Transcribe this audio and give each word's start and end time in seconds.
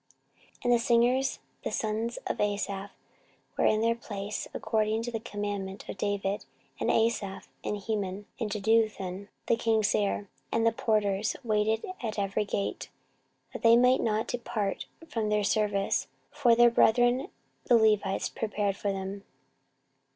14:035:015 0.33 0.39
And 0.63 0.73
the 0.73 0.79
singers 0.79 1.39
the 1.63 1.71
sons 1.71 2.17
of 2.25 2.41
Asaph 2.41 2.89
were 3.55 3.67
in 3.67 3.81
their 3.81 3.93
place, 3.93 4.47
according 4.51 5.03
to 5.03 5.11
the 5.11 5.19
commandment 5.19 5.87
of 5.87 5.99
David, 5.99 6.45
and 6.79 6.89
Asaph, 6.89 7.43
and 7.63 7.77
Heman, 7.77 8.25
and 8.39 8.49
Jeduthun 8.49 9.27
the 9.45 9.55
king's 9.55 9.89
seer; 9.89 10.27
and 10.51 10.65
the 10.65 10.71
porters 10.71 11.35
waited 11.43 11.85
at 12.01 12.17
every 12.17 12.45
gate; 12.45 12.89
they 13.61 13.77
might 13.77 14.01
not 14.01 14.27
depart 14.27 14.87
from 15.07 15.29
their 15.29 15.43
service; 15.43 16.07
for 16.31 16.55
their 16.55 16.71
brethren 16.71 17.27
the 17.65 17.75
Levites 17.77 18.27
prepared 18.27 18.75
for 18.75 18.91
them. 18.91 19.23